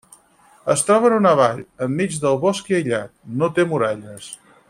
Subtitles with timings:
[0.73, 4.35] Es troba en una vall, en mig del bosc i aïllat, no té muralles.